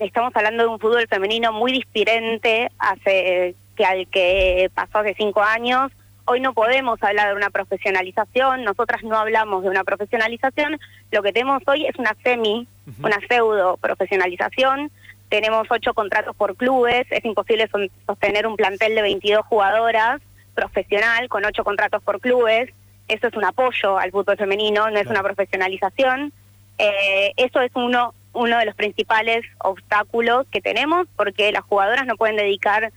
estamos 0.05 0.35
hablando 0.35 0.63
de 0.63 0.69
un 0.69 0.79
fútbol 0.79 1.07
femenino 1.07 1.53
muy 1.53 1.71
diferente 1.71 2.71
hace 2.79 3.55
que 3.75 3.85
al 3.85 4.07
que 4.07 4.69
pasó 4.73 4.99
hace 4.99 5.13
cinco 5.17 5.41
años. 5.41 5.91
Hoy 6.25 6.39
no 6.39 6.53
podemos 6.53 7.01
hablar 7.01 7.29
de 7.29 7.35
una 7.35 7.49
profesionalización, 7.49 8.63
nosotras 8.63 9.03
no 9.03 9.17
hablamos 9.17 9.63
de 9.63 9.69
una 9.69 9.83
profesionalización, 9.83 10.79
lo 11.11 11.23
que 11.23 11.33
tenemos 11.33 11.61
hoy 11.67 11.85
es 11.87 11.95
una 11.97 12.15
semi, 12.23 12.67
una 13.03 13.17
pseudo 13.27 13.77
profesionalización, 13.77 14.91
tenemos 15.29 15.67
ocho 15.69 15.93
contratos 15.93 16.35
por 16.35 16.55
clubes, 16.55 17.05
es 17.09 17.25
imposible 17.25 17.67
son- 17.71 17.89
sostener 18.05 18.45
un 18.45 18.55
plantel 18.55 18.95
de 18.95 19.01
22 19.01 19.45
jugadoras 19.45 20.21
profesional 20.53 21.27
con 21.27 21.43
ocho 21.45 21.63
contratos 21.63 22.03
por 22.03 22.19
clubes, 22.21 22.69
eso 23.07 23.27
es 23.27 23.33
un 23.35 23.43
apoyo 23.45 23.97
al 23.97 24.11
fútbol 24.11 24.37
femenino, 24.37 24.89
no 24.89 24.99
es 24.99 25.07
una 25.07 25.23
profesionalización. 25.23 26.31
Eh, 26.77 27.33
eso 27.35 27.59
es 27.61 27.71
uno, 27.75 28.13
uno 28.33 28.57
de 28.57 28.65
los 28.65 28.75
principales 28.75 29.45
obstáculos 29.59 30.45
que 30.51 30.61
tenemos 30.61 31.07
porque 31.15 31.51
las 31.51 31.63
jugadoras 31.63 32.05
no 32.05 32.15
pueden 32.15 32.37
dedicar 32.37 32.91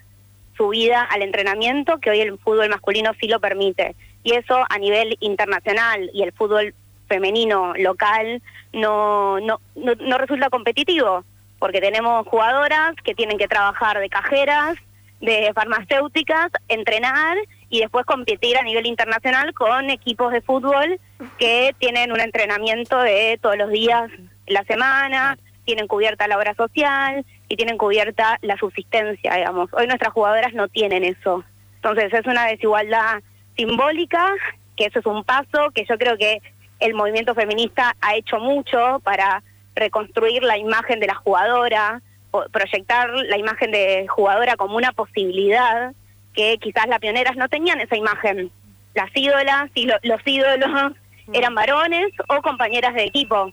su 0.57 0.69
vida 0.69 1.03
al 1.03 1.23
entrenamiento, 1.23 1.99
que 1.99 2.11
hoy 2.11 2.21
el 2.21 2.39
fútbol 2.39 2.69
masculino 2.69 3.13
sí 3.21 3.27
lo 3.27 3.41
permite. 3.41 3.97
Y 4.23 4.35
eso 4.35 4.65
a 4.69 4.79
nivel 4.79 5.17
internacional 5.21 6.11
y 6.13 6.23
el 6.23 6.33
fútbol 6.33 6.75
femenino 7.09 7.75
local 7.77 8.41
no, 8.73 9.41
no, 9.41 9.61
no, 9.75 9.95
no 9.95 10.19
resulta 10.19 10.51
competitivo, 10.51 11.25
porque 11.59 11.81
tenemos 11.81 12.27
jugadoras 12.27 12.95
que 13.03 13.15
tienen 13.15 13.39
que 13.39 13.49
trabajar 13.49 13.99
de 13.99 14.09
cajeras, 14.09 14.77
de 15.21 15.53
farmacéuticas, 15.55 16.51
entrenar 16.69 17.37
y 17.69 17.81
después 17.81 18.07
competir 18.07 18.57
a 18.57 18.63
nivel 18.63 18.87
internacional 18.87 19.53
con 19.55 19.91
equipos 19.91 20.33
de 20.33 20.43
fútbol 20.43 21.01
que 21.39 21.75
tienen 21.79 22.13
un 22.13 22.21
entrenamiento 22.21 22.99
de 23.01 23.39
todos 23.41 23.57
los 23.57 23.71
días 23.71 24.11
la 24.47 24.63
semana, 24.65 25.39
tienen 25.65 25.87
cubierta 25.87 26.29
la 26.29 26.37
obra 26.37 26.55
social 26.55 27.25
y 27.49 27.57
tienen 27.57 27.79
cubierta 27.79 28.39
la 28.43 28.57
subsistencia, 28.57 29.35
digamos. 29.35 29.71
Hoy 29.73 29.87
nuestras 29.87 30.13
jugadoras 30.13 30.53
no 30.55 30.69
tienen 30.69 31.05
eso. 31.05 31.45
Entonces 31.77 32.13
es 32.13 32.27
una 32.27 32.47
desigualdad 32.47 33.23
simbólica, 33.57 34.33
que 34.77 34.87
eso 34.87 34.99
es 34.99 35.07
un 35.07 35.25
paso 35.25 35.71
que 35.75 35.85
yo 35.89 35.97
creo 35.99 36.17
que 36.19 36.41
el 36.81 36.95
movimiento 36.95 37.35
feminista 37.35 37.95
ha 38.01 38.15
hecho 38.17 38.39
mucho 38.41 39.01
para 39.05 39.43
reconstruir 39.75 40.43
la 40.43 40.59
imagen 40.59 41.01
de 41.01 41.07
la 41.07 41.15
jugadora, 41.15 42.03
proyectar 42.53 43.11
la 43.11 43.39
imagen 43.39 43.71
de 43.71 44.07
jugadora 44.09 44.57
como 44.57 44.77
una 44.77 44.93
posibilidad 44.93 45.93
que 46.35 46.59
quizás 46.59 46.87
las 46.89 46.99
pioneras 46.99 47.37
no 47.37 47.49
tenían 47.49 47.81
esa 47.81 47.97
imagen. 47.97 48.51
Las 48.95 49.09
ídolas 49.15 49.71
y 49.75 49.87
lo- 49.87 49.99
los 50.03 50.21
ídolos 50.25 50.93
eran 51.33 51.55
varones 51.55 52.09
o 52.29 52.43
compañeras 52.43 52.95
de 52.95 53.05
equipo. 53.05 53.53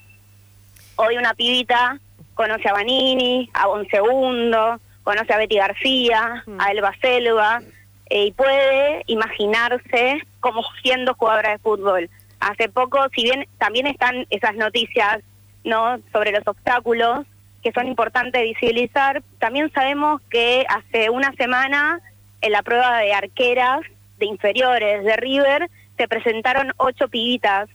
Hoy 1.04 1.18
una 1.18 1.34
pibita 1.34 2.00
conoce 2.36 2.70
a 2.70 2.74
Vanini, 2.74 3.50
a 3.56 3.66
Bonsegundo, 3.66 4.80
conoce 5.02 5.34
a 5.34 5.38
Betty 5.38 5.56
García, 5.56 6.44
a 6.60 6.72
Elba 6.72 6.94
Selva, 7.02 7.60
eh, 8.08 8.26
y 8.26 8.32
puede 8.34 9.02
imaginarse 9.08 10.22
como 10.42 10.62
siendo 10.84 11.16
jugadora 11.16 11.54
de 11.54 11.58
fútbol. 11.58 12.08
Hace 12.40 12.70
poco, 12.70 13.00
si 13.16 13.24
bien 13.24 13.48
también 13.58 13.88
están 13.88 14.28
esas 14.30 14.56
noticias 14.58 15.24
no 15.64 15.98
sobre 16.14 16.34
los 16.34 16.46
obstáculos 16.46 17.26
que 17.64 17.72
son 17.72 17.88
importantes 17.88 18.44
visibilizar, 18.44 19.24
también 19.40 19.72
sabemos 19.74 20.22
que 20.30 20.68
hace 20.70 21.10
una 21.10 21.32
semana 21.32 22.00
en 22.42 22.52
la 22.52 22.62
prueba 22.62 23.00
de 23.00 23.14
arqueras 23.14 23.82
de 24.20 24.28
inferiores 24.28 25.04
de 25.04 25.16
River 25.16 25.68
se 25.98 26.08
presentaron 26.08 26.74
ocho 26.78 27.08
pibitas 27.08 27.70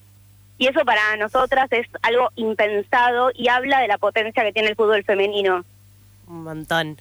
y 0.59 0.69
eso 0.69 0.85
para 0.85 1.17
nosotras 1.17 1.69
es 1.71 1.87
algo 2.03 2.31
impensado 2.37 3.31
y 3.35 3.49
habla 3.49 3.81
de 3.81 3.89
la 3.89 3.99
potencia 3.99 4.43
que 4.43 4.53
tiene 4.53 4.69
el 4.69 4.77
fútbol 4.77 5.05
femenino. 5.05 5.65
Un 6.27 6.45
montón. 6.45 6.97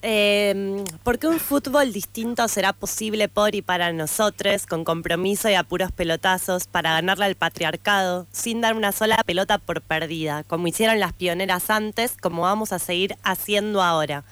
Eh, 0.00 0.84
¿Por 1.02 1.18
qué 1.18 1.26
un 1.26 1.40
fútbol 1.40 1.92
distinto 1.92 2.46
será 2.46 2.72
posible 2.72 3.28
por 3.28 3.56
y 3.56 3.62
para 3.62 3.92
nosotros, 3.92 4.66
con 4.66 4.84
compromiso 4.84 5.50
y 5.50 5.54
apuros 5.54 5.90
pelotazos, 5.90 6.68
para 6.68 6.92
ganarle 6.92 7.24
al 7.24 7.34
patriarcado, 7.34 8.26
sin 8.30 8.60
dar 8.60 8.74
una 8.74 8.92
sola 8.92 9.16
pelota 9.26 9.58
por 9.58 9.82
perdida, 9.82 10.44
como 10.44 10.68
hicieron 10.68 11.00
las 11.00 11.14
pioneras 11.14 11.68
antes, 11.70 12.16
como 12.16 12.42
vamos 12.42 12.72
a 12.72 12.78
seguir 12.78 13.16
haciendo 13.24 13.82
ahora? 13.82 14.22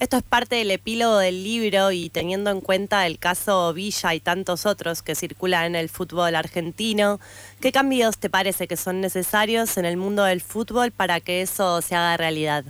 Esto 0.00 0.16
es 0.16 0.24
parte 0.24 0.56
del 0.56 0.72
epílogo 0.72 1.18
del 1.18 1.44
libro 1.44 1.92
y 1.92 2.10
teniendo 2.10 2.50
en 2.50 2.60
cuenta 2.60 3.06
el 3.06 3.18
caso 3.18 3.72
Villa 3.72 4.12
y 4.12 4.20
tantos 4.20 4.66
otros 4.66 5.02
que 5.02 5.14
circulan 5.14 5.66
en 5.66 5.76
el 5.76 5.88
fútbol 5.88 6.34
argentino, 6.34 7.20
¿qué 7.60 7.70
cambios 7.70 8.18
te 8.18 8.28
parece 8.28 8.66
que 8.66 8.76
son 8.76 9.00
necesarios 9.00 9.78
en 9.78 9.84
el 9.84 9.96
mundo 9.96 10.24
del 10.24 10.40
fútbol 10.40 10.90
para 10.90 11.20
que 11.20 11.42
eso 11.42 11.80
se 11.80 11.94
haga 11.94 12.16
realidad? 12.16 12.64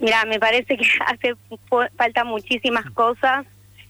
Mira, 0.00 0.24
me 0.24 0.40
parece 0.40 0.76
que 0.76 0.86
hace 1.06 1.34
falta 1.96 2.24
muchísimas 2.24 2.90
cosas. 2.90 3.46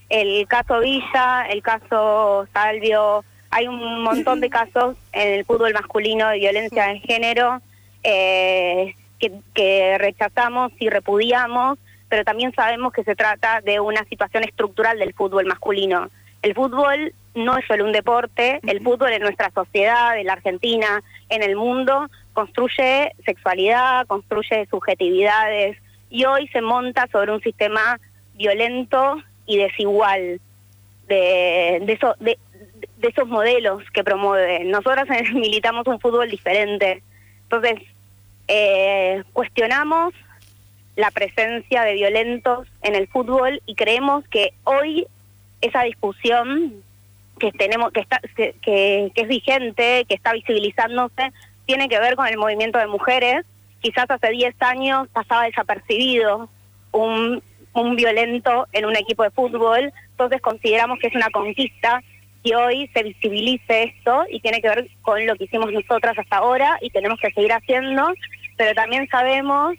El 0.09 0.47
caso 0.47 0.79
Villa, 0.81 1.47
el 1.49 1.63
caso 1.63 2.47
Salvio, 2.53 3.25
hay 3.49 3.67
un 3.67 4.03
montón 4.03 4.39
de 4.39 4.49
casos 4.51 4.97
en 5.13 5.33
el 5.33 5.45
fútbol 5.45 5.73
masculino 5.73 6.29
de 6.29 6.37
violencia 6.37 6.87
de 6.89 6.99
género 6.99 7.59
eh, 8.07 8.64
que, 9.19 9.31
que 9.53 9.97
rechazamos 9.97 10.71
y 10.79 10.89
repudiamos, 10.89 11.77
pero 12.09 12.23
también 12.23 12.53
sabemos 12.53 12.93
que 12.93 13.03
se 13.03 13.15
trata 13.15 13.61
de 13.61 13.79
una 13.79 14.03
situación 14.05 14.43
estructural 14.43 14.99
del 14.99 15.13
fútbol 15.13 15.45
masculino. 15.45 16.09
El 16.41 16.53
fútbol 16.53 17.13
no 17.33 17.57
es 17.57 17.65
solo 17.65 17.83
un 17.85 17.91
deporte, 17.91 18.59
el 18.67 18.81
fútbol 18.81 19.11
en 19.11 19.21
nuestra 19.23 19.49
sociedad, 19.51 20.17
en 20.17 20.27
la 20.27 20.33
Argentina, 20.33 21.01
en 21.29 21.41
el 21.43 21.55
mundo, 21.55 22.07
construye 22.33 23.11
sexualidad, 23.25 24.05
construye 24.07 24.67
subjetividades 24.69 25.77
y 26.09 26.25
hoy 26.25 26.47
se 26.49 26.61
monta 26.61 27.07
sobre 27.11 27.31
un 27.31 27.41
sistema 27.41 27.99
violento 28.35 29.17
y 29.47 29.57
desigual 29.57 30.39
de, 31.07 31.81
de, 31.85 31.93
eso- 31.93 32.15
de- 32.19 32.37
de 32.97 33.07
esos 33.07 33.27
modelos 33.27 33.81
que 33.93 34.03
promueve. 34.03 34.63
Nosotras 34.65 35.07
militamos 35.33 35.87
un 35.87 35.99
fútbol 35.99 36.29
diferente. 36.29 37.01
Entonces, 37.43 37.75
eh, 38.47 39.23
cuestionamos 39.33 40.13
la 40.95 41.11
presencia 41.11 41.83
de 41.83 41.93
violentos 41.93 42.67
en 42.81 42.95
el 42.95 43.07
fútbol 43.07 43.61
y 43.65 43.75
creemos 43.75 44.23
que 44.29 44.53
hoy 44.63 45.07
esa 45.61 45.83
discusión 45.83 46.73
que 47.39 47.51
tenemos 47.51 47.91
que 47.91 47.99
está 47.99 48.21
que, 48.35 48.55
que- 48.61 49.11
que 49.13 49.21
es 49.21 49.27
vigente, 49.27 50.05
que 50.07 50.15
está 50.15 50.31
visibilizándose, 50.33 51.33
tiene 51.65 51.89
que 51.89 51.99
ver 51.99 52.15
con 52.15 52.27
el 52.27 52.37
movimiento 52.37 52.79
de 52.79 52.87
mujeres. 52.87 53.45
Quizás 53.81 54.05
hace 54.09 54.29
10 54.29 54.55
años 54.61 55.07
pasaba 55.11 55.43
desapercibido 55.45 56.49
un, 56.91 57.41
violento 57.97 58.67
en 58.71 58.85
un 58.85 58.95
equipo 58.95 59.23
de 59.23 59.31
fútbol, 59.31 59.91
entonces 60.11 60.41
consideramos 60.41 60.97
que 60.99 61.07
es 61.07 61.15
una 61.15 61.29
conquista 61.29 62.01
y 62.41 62.53
hoy 62.53 62.89
se 62.93 63.03
visibilice 63.03 63.83
esto 63.83 64.23
y 64.29 64.39
tiene 64.39 64.61
que 64.61 64.69
ver 64.69 64.87
con 65.01 65.25
lo 65.25 65.35
que 65.35 65.43
hicimos 65.43 65.71
nosotras 65.73 66.17
hasta 66.17 66.37
ahora 66.37 66.77
y 66.81 66.89
tenemos 66.89 67.19
que 67.19 67.31
seguir 67.31 67.51
haciendo, 67.51 68.13
pero 68.57 68.73
también 68.73 69.07
sabemos 69.09 69.75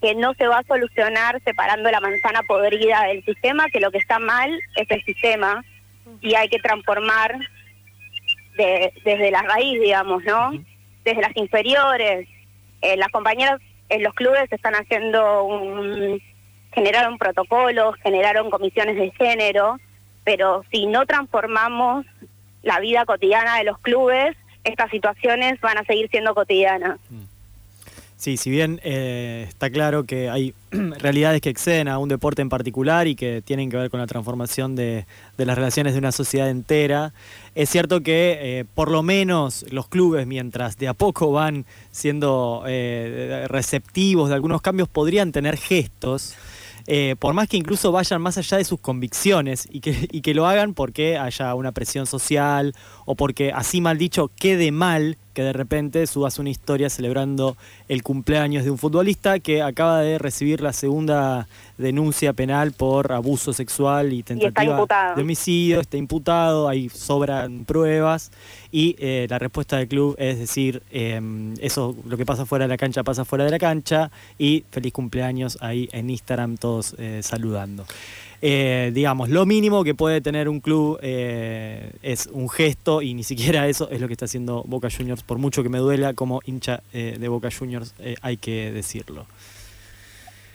que 0.00 0.14
no 0.14 0.32
se 0.34 0.46
va 0.46 0.58
a 0.58 0.62
solucionar 0.64 1.40
separando 1.44 1.90
la 1.90 2.00
manzana 2.00 2.42
podrida 2.44 3.02
del 3.04 3.24
sistema, 3.24 3.66
que 3.68 3.80
lo 3.80 3.90
que 3.90 3.98
está 3.98 4.18
mal 4.18 4.50
es 4.76 4.90
el 4.90 5.02
sistema 5.04 5.64
y 6.20 6.34
hay 6.34 6.48
que 6.48 6.58
transformar 6.60 7.36
de- 8.56 8.92
desde 9.04 9.30
la 9.30 9.42
raíz, 9.42 9.80
digamos, 9.80 10.22
¿no? 10.24 10.52
Desde 11.04 11.22
las 11.22 11.36
inferiores. 11.36 12.28
Eh, 12.82 12.96
las 12.96 13.08
compañeras 13.08 13.60
en 13.88 14.02
los 14.02 14.14
clubes 14.14 14.50
están 14.52 14.74
haciendo 14.74 15.44
un... 15.44 16.20
generaron 16.72 17.18
protocolos, 17.18 17.96
generaron 18.02 18.50
comisiones 18.50 18.96
de 18.96 19.10
género, 19.12 19.78
pero 20.24 20.64
si 20.70 20.86
no 20.86 21.06
transformamos 21.06 22.04
la 22.62 22.78
vida 22.80 23.04
cotidiana 23.04 23.56
de 23.58 23.64
los 23.64 23.78
clubes, 23.78 24.36
estas 24.64 24.90
situaciones 24.90 25.60
van 25.60 25.78
a 25.78 25.84
seguir 25.84 26.08
siendo 26.10 26.34
cotidianas. 26.34 26.98
Sí, 28.18 28.36
si 28.36 28.50
bien 28.50 28.80
eh, 28.82 29.46
está 29.48 29.70
claro 29.70 30.02
que 30.02 30.28
hay 30.28 30.52
realidades 30.72 31.40
que 31.40 31.50
exceden 31.50 31.86
a 31.86 31.98
un 31.98 32.08
deporte 32.08 32.42
en 32.42 32.48
particular 32.48 33.06
y 33.06 33.14
que 33.14 33.42
tienen 33.42 33.70
que 33.70 33.76
ver 33.76 33.90
con 33.90 34.00
la 34.00 34.08
transformación 34.08 34.74
de, 34.74 35.06
de 35.36 35.46
las 35.46 35.56
relaciones 35.56 35.92
de 35.92 36.00
una 36.00 36.10
sociedad 36.10 36.50
entera, 36.50 37.14
es 37.54 37.70
cierto 37.70 38.00
que 38.00 38.38
eh, 38.40 38.64
por 38.74 38.90
lo 38.90 39.04
menos 39.04 39.64
los 39.70 39.86
clubes, 39.86 40.26
mientras 40.26 40.76
de 40.78 40.88
a 40.88 40.94
poco 40.94 41.30
van 41.30 41.64
siendo 41.92 42.64
eh, 42.66 43.46
receptivos 43.46 44.30
de 44.30 44.34
algunos 44.34 44.62
cambios, 44.62 44.88
podrían 44.88 45.30
tener 45.30 45.56
gestos. 45.56 46.34
por 47.20 47.34
más 47.34 47.48
que 47.48 47.56
incluso 47.56 47.92
vayan 47.92 48.20
más 48.20 48.36
allá 48.36 48.56
de 48.56 48.64
sus 48.64 48.80
convicciones 48.80 49.68
y 49.70 49.78
que, 49.78 50.08
y 50.10 50.22
que 50.22 50.34
lo 50.34 50.46
hagan 50.46 50.74
porque 50.74 51.18
haya 51.18 51.54
una 51.54 51.70
presión 51.70 52.06
social 52.06 52.74
o 53.04 53.14
porque, 53.14 53.52
así 53.52 53.80
mal 53.80 53.96
dicho, 53.96 54.28
quede 54.34 54.72
mal 54.72 55.18
que 55.38 55.44
de 55.44 55.52
repente 55.52 56.04
subas 56.08 56.40
una 56.40 56.50
historia 56.50 56.90
celebrando 56.90 57.56
el 57.86 58.02
cumpleaños 58.02 58.64
de 58.64 58.72
un 58.72 58.76
futbolista 58.76 59.38
que 59.38 59.62
acaba 59.62 60.00
de 60.00 60.18
recibir 60.18 60.60
la 60.60 60.72
segunda 60.72 61.46
denuncia 61.76 62.32
penal 62.32 62.72
por 62.72 63.12
abuso 63.12 63.52
sexual 63.52 64.12
y 64.12 64.24
tentativa 64.24 64.84
de 65.14 65.22
homicidio, 65.22 65.78
está 65.78 65.96
imputado, 65.96 66.68
ahí 66.68 66.88
sobran 66.88 67.64
pruebas 67.64 68.32
y 68.72 68.96
eh, 68.98 69.28
la 69.30 69.38
respuesta 69.38 69.76
del 69.76 69.86
club 69.86 70.16
es 70.18 70.40
decir, 70.40 70.82
eh, 70.90 71.20
eso 71.60 71.94
lo 72.04 72.16
que 72.16 72.26
pasa 72.26 72.44
fuera 72.44 72.64
de 72.64 72.70
la 72.70 72.76
cancha 72.76 73.04
pasa 73.04 73.24
fuera 73.24 73.44
de 73.44 73.52
la 73.52 73.60
cancha 73.60 74.10
y 74.40 74.64
feliz 74.72 74.92
cumpleaños 74.92 75.56
ahí 75.60 75.88
en 75.92 76.10
Instagram 76.10 76.56
todos 76.56 76.96
eh, 76.98 77.20
saludando. 77.22 77.84
Eh, 78.40 78.90
digamos, 78.94 79.30
lo 79.30 79.46
mínimo 79.46 79.82
que 79.82 79.94
puede 79.96 80.20
tener 80.20 80.48
un 80.48 80.60
club 80.60 80.98
eh, 81.02 81.90
es 82.02 82.28
un 82.28 82.48
gesto 82.48 83.02
y 83.02 83.14
ni 83.14 83.24
siquiera 83.24 83.66
eso 83.66 83.90
es 83.90 84.00
lo 84.00 84.06
que 84.06 84.12
está 84.12 84.26
haciendo 84.26 84.62
Boca 84.64 84.88
Juniors, 84.96 85.24
por 85.24 85.38
mucho 85.38 85.64
que 85.64 85.68
me 85.68 85.78
duela 85.78 86.14
como 86.14 86.40
hincha 86.44 86.80
eh, 86.92 87.16
de 87.18 87.28
Boca 87.28 87.48
Juniors, 87.50 87.94
eh, 87.98 88.14
hay 88.22 88.36
que 88.36 88.70
decirlo. 88.70 89.26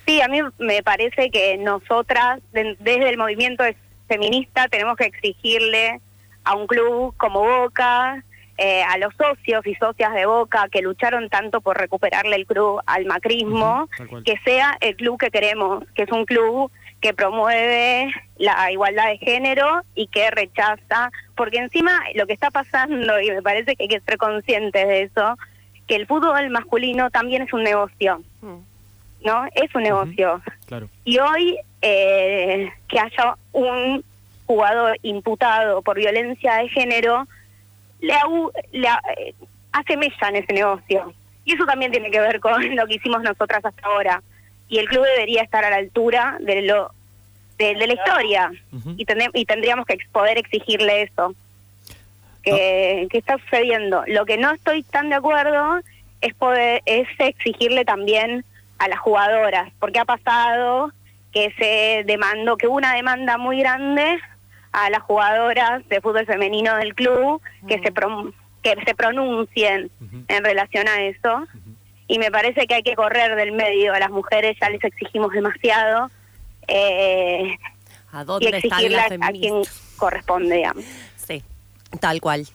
Sí, 0.06 0.22
a 0.22 0.28
mí 0.30 0.40
me 0.60 0.82
parece 0.82 1.30
que 1.30 1.58
nosotras, 1.58 2.40
de- 2.54 2.78
desde 2.80 3.10
el 3.10 3.18
movimiento 3.18 3.64
feminista, 4.08 4.68
tenemos 4.70 4.96
que 4.96 5.06
exigirle 5.06 6.00
a 6.46 6.56
un 6.56 6.68
club 6.68 7.14
como 7.18 7.42
Boca, 7.42 8.24
eh, 8.58 8.84
a 8.84 8.98
los 8.98 9.14
socios 9.16 9.66
y 9.66 9.76
socias 9.76 10.14
de 10.14 10.26
Boca 10.26 10.68
que 10.72 10.82
lucharon 10.82 11.28
tanto 11.30 11.60
por 11.60 11.78
recuperarle 11.78 12.36
el 12.38 12.46
club 12.46 12.80
al 12.86 13.06
macrismo, 13.06 13.90
que 14.24 14.36
sea 14.46 14.78
el 14.80 14.96
club 14.96 15.18
que 15.20 15.32
queremos, 15.32 15.84
que 15.96 16.04
es 16.04 16.12
un 16.12 16.26
club 16.26 16.72
que 17.04 17.14
promueve 17.14 18.14
la 18.38 18.72
igualdad 18.72 19.08
de 19.08 19.18
género 19.18 19.82
y 19.94 20.08
que 20.08 20.32
rechaza, 20.32 21.12
porque 21.36 21.58
encima 21.58 22.02
lo 22.16 22.26
que 22.26 22.32
está 22.32 22.50
pasando, 22.50 23.20
y 23.20 23.30
me 23.30 23.42
parece 23.42 23.76
que 23.76 23.84
hay 23.84 23.90
que 23.90 24.00
ser 24.00 24.18
conscientes 24.18 24.88
de 24.88 25.02
eso, 25.02 25.38
que 25.86 25.96
el 25.98 26.08
fútbol 26.08 26.50
masculino 26.50 27.12
también 27.12 27.42
es 27.42 27.52
un 27.52 27.64
negocio, 27.64 28.22
Mm. 28.42 28.60
¿no? 29.26 29.46
Es 29.54 29.76
un 29.76 29.84
negocio. 29.84 30.42
Claro. 30.66 30.88
Y 31.04 31.20
hoy 31.20 31.58
eh, 31.82 32.72
que 32.88 33.00
haya 33.00 33.36
un 33.52 34.02
jugador 34.46 34.98
imputado 35.02 35.82
por 35.82 35.98
violencia 35.98 36.56
de 36.56 36.70
género, 36.70 37.28
le, 38.00 38.16
le 38.72 38.88
hace 39.74 39.98
mella 39.98 40.30
en 40.30 40.36
ese 40.38 40.54
negocio. 40.54 41.14
Y 41.44 41.54
eso 41.54 41.66
también 41.66 41.92
tiene 41.92 42.10
que 42.10 42.22
ver 42.22 42.40
con 42.40 42.76
lo 42.78 42.88
que 42.88 42.96
hicimos 42.96 43.22
nosotras 43.24 43.64
hasta 43.66 43.88
ahora. 43.88 44.24
Y 44.70 44.80
el 44.80 44.88
club 44.88 45.04
debería 45.06 45.44
estar 45.44 45.64
a 45.66 45.70
la 45.70 45.76
altura 45.78 46.38
de 46.40 46.62
lo 46.64 46.92
de, 47.58 47.76
de 47.76 47.88
la 47.88 47.94
historia. 47.94 48.52
Y, 48.98 49.06
tendré- 49.06 49.30
y 49.34 49.46
tendríamos 49.46 49.86
que 49.86 49.98
poder 50.12 50.38
exigirle 50.38 51.04
eso. 51.04 51.36
Que, 52.42 53.08
que 53.10 53.18
está 53.20 53.38
sucediendo. 53.38 54.04
Lo 54.08 54.26
que 54.26 54.38
no 54.38 54.52
estoy 54.52 54.84
tan 54.84 55.10
de 55.10 55.16
acuerdo 55.16 55.80
es 56.20 56.34
poder 56.34 56.82
es 56.86 57.08
exigirle 57.20 57.86
también 57.86 58.44
a 58.80 58.88
las 58.90 59.00
jugadoras, 59.00 59.72
porque 59.80 60.00
ha 60.00 60.06
pasado 60.06 60.92
que 61.32 61.52
se 61.58 62.04
demandó, 62.06 62.58
que 62.58 62.68
hubo 62.68 62.76
una 62.76 62.94
demanda 62.96 63.38
muy 63.38 63.60
grande 63.60 64.20
a 64.74 64.90
las 64.90 65.02
jugadoras 65.04 65.88
de 65.88 66.02
fútbol 66.02 66.26
femenino 66.26 66.76
del 66.78 66.94
club 66.96 67.42
que 67.68 67.80
se 67.80 67.94
prom- 67.94 68.34
que 68.62 68.76
se 68.86 68.94
pronuncien 68.96 69.90
en 70.28 70.44
relación 70.44 70.88
a 70.88 71.02
eso 71.04 71.46
y 72.08 72.20
me 72.20 72.32
parece 72.32 72.68
que 72.68 72.76
hay 72.76 72.84
que 72.84 72.96
correr 72.96 73.36
del 73.36 73.52
medio 73.52 73.94
a 73.94 74.00
las 74.00 74.10
mujeres 74.10 74.58
ya 74.60 74.70
les 74.70 74.84
exigimos 74.84 75.32
demasiado 75.32 76.10
eh, 76.68 77.56
¿A 78.12 78.22
y 78.22 78.26
dónde 78.26 78.46
están 78.58 78.64
exigirle 78.64 78.98
las 78.98 79.12
a, 79.12 79.32
quien 79.32 79.62
corresponde 79.98 80.56
digamos. 80.56 80.86
Sí, 81.16 81.44
tal 82.00 82.22
cual. 82.22 82.48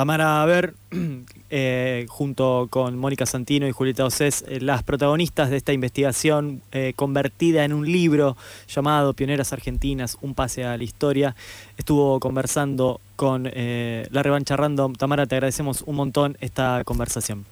Tamara, 0.00 0.40
a 0.40 0.46
ver, 0.46 0.74
eh, 1.50 2.06
junto 2.08 2.68
con 2.70 2.96
Mónica 2.96 3.26
Santino 3.26 3.68
y 3.68 3.72
Julieta 3.72 4.04
Océs, 4.04 4.44
eh, 4.48 4.58
las 4.58 4.82
protagonistas 4.82 5.50
de 5.50 5.58
esta 5.58 5.74
investigación 5.74 6.62
eh, 6.72 6.94
convertida 6.96 7.64
en 7.64 7.74
un 7.74 7.84
libro 7.84 8.36
llamado 8.66 9.12
Pioneras 9.12 9.52
Argentinas, 9.52 10.16
un 10.22 10.34
pase 10.34 10.64
a 10.64 10.78
la 10.78 10.84
historia, 10.84 11.36
estuvo 11.76 12.18
conversando 12.18 13.00
con 13.16 13.50
eh, 13.52 14.06
La 14.10 14.22
Revancha 14.22 14.56
Random. 14.56 14.94
Tamara, 14.94 15.26
te 15.26 15.34
agradecemos 15.34 15.82
un 15.82 15.96
montón 15.96 16.38
esta 16.40 16.82
conversación. 16.84 17.44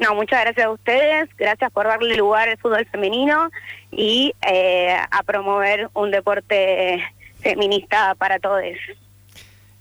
No, 0.00 0.14
muchas 0.14 0.40
gracias 0.40 0.66
a 0.66 0.70
ustedes, 0.70 1.28
gracias 1.36 1.70
por 1.72 1.86
darle 1.86 2.16
lugar 2.16 2.48
al 2.48 2.56
fútbol 2.56 2.86
femenino 2.86 3.50
y 3.92 4.34
eh, 4.50 4.96
a 5.10 5.22
promover 5.22 5.90
un 5.92 6.10
deporte 6.10 7.04
feminista 7.40 8.14
para 8.14 8.38
todos. 8.38 8.62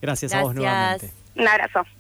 Gracias, 0.02 0.34
a 0.34 0.42
vos 0.42 0.54
Gracias. 0.54 0.56
nuevamente. 0.56 1.10
Un 1.36 1.48
abrazo. 1.48 1.99